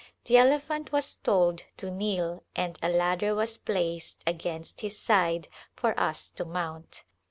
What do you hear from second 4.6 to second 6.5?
his side for us to